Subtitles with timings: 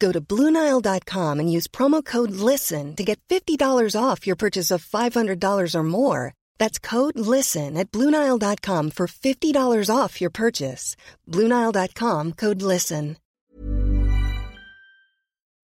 [0.00, 4.84] Go to Bluenile.com and use promo code LISTEN to get $50 off your purchase of
[4.84, 6.32] $500 or more.
[6.58, 10.96] That's code LISTEN at Bluenile.com for $50 off your purchase.
[11.28, 13.18] Bluenile.com code LISTEN.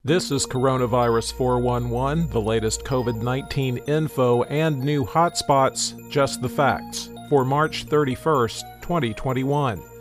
[0.05, 7.09] This is Coronavirus 411, the latest COVID 19 info and new hotspots, just the facts,
[7.29, 9.96] for March 31st, 2021.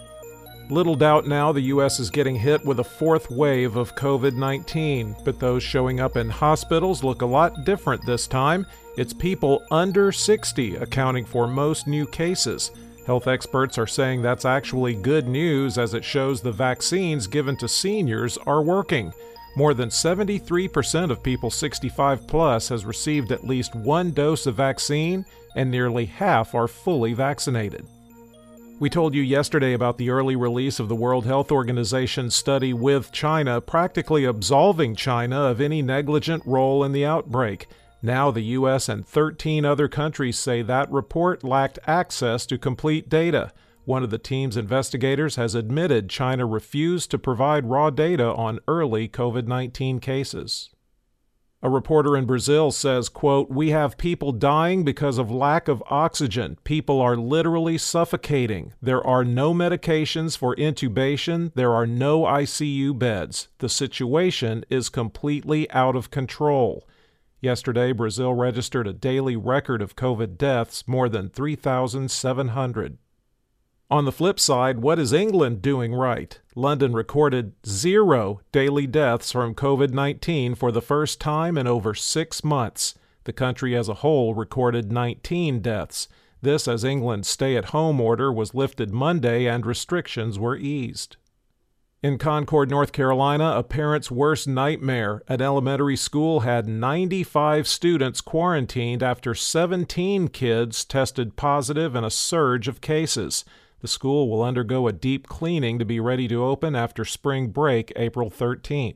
[0.69, 1.99] Little doubt now the U.S.
[1.99, 6.27] is getting hit with a fourth wave of COVID 19, but those showing up in
[6.27, 8.65] hospitals look a lot different this time.
[8.97, 12.71] It's people under 60 accounting for most new cases.
[13.05, 17.67] Health experts are saying that's actually good news as it shows the vaccines given to
[17.67, 19.13] seniors are working.
[19.55, 25.25] More than 73% of people 65 plus has received at least one dose of vaccine,
[25.55, 27.85] and nearly half are fully vaccinated.
[28.77, 33.09] We told you yesterday about the early release of the World Health Organization study with
[33.13, 37.67] China, practically absolving China of any negligent role in the outbreak.
[38.01, 38.89] Now, the U.S.
[38.89, 43.53] and 13 other countries say that report lacked access to complete data.
[43.85, 49.07] One of the team's investigators has admitted China refused to provide raw data on early
[49.07, 50.69] COVID 19 cases.
[51.65, 56.59] A reporter in Brazil says, quote, "We have people dying because of lack of oxygen.
[56.63, 58.73] People are literally suffocating.
[58.83, 61.51] There are no medications for intubation.
[61.55, 63.47] There are no ICU beds.
[63.57, 66.87] The situation is completely out of control."
[67.41, 72.99] Yesterday, Brazil registered a daily record of COVID deaths, more than 3,700.
[73.91, 76.39] On the flip side, what is England doing right?
[76.55, 82.43] London recorded zero daily deaths from COVID 19 for the first time in over six
[82.43, 82.95] months.
[83.25, 86.07] The country as a whole recorded 19 deaths.
[86.41, 91.17] This as England's stay at home order was lifted Monday and restrictions were eased.
[92.01, 95.21] In Concord, North Carolina, a parent's worst nightmare.
[95.27, 102.67] An elementary school had 95 students quarantined after 17 kids tested positive in a surge
[102.67, 103.45] of cases.
[103.85, 107.93] The school will undergo a deep cleaning to be ready to open after spring break
[107.95, 108.95] April 13th.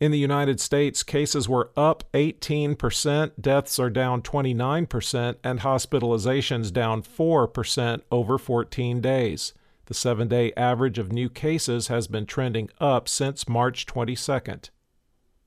[0.00, 7.02] In the United States, cases were up 18%, deaths are down 29%, and hospitalizations down
[7.02, 9.52] 4% over 14 days.
[9.84, 14.70] The seven day average of new cases has been trending up since March 22nd.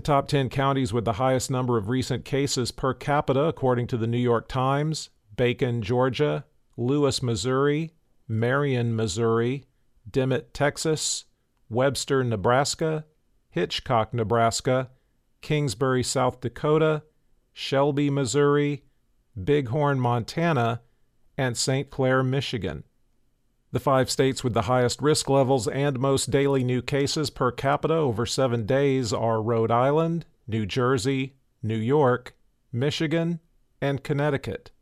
[0.00, 3.98] The top 10 counties with the highest number of recent cases per capita, according to
[3.98, 7.92] the New York Times Bacon, Georgia, Lewis, Missouri,
[8.26, 9.66] Marion, Missouri,
[10.10, 11.26] Dimmitt, Texas,
[11.68, 13.04] Webster, Nebraska,
[13.50, 14.88] Hitchcock, Nebraska,
[15.42, 17.02] Kingsbury, South Dakota,
[17.52, 18.84] Shelby, Missouri,
[19.36, 20.80] Bighorn, Montana,
[21.36, 21.90] and St.
[21.90, 22.84] Clair, Michigan.
[23.72, 27.94] The five states with the highest risk levels and most daily new cases per capita
[27.94, 32.34] over seven days are Rhode Island, New Jersey, New York,
[32.72, 33.38] Michigan,
[33.80, 34.72] and Connecticut.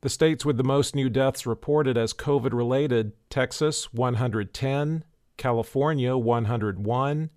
[0.00, 5.04] The states with the most new deaths reported as COVID related Texas 110,
[5.36, 7.30] California 101,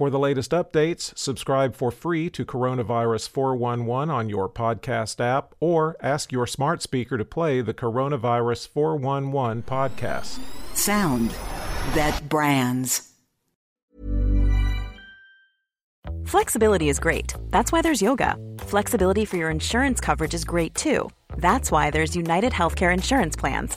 [0.00, 5.94] For the latest updates, subscribe for free to Coronavirus 411 on your podcast app or
[6.00, 10.38] ask your smart speaker to play the Coronavirus 411 podcast.
[10.72, 11.32] Sound
[11.92, 13.12] that brands.
[16.24, 17.34] Flexibility is great.
[17.50, 18.36] That's why there's yoga.
[18.60, 21.10] Flexibility for your insurance coverage is great too.
[21.36, 23.76] That's why there's United Healthcare Insurance Plans.